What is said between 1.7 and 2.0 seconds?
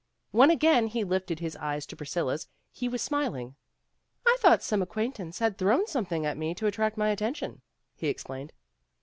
to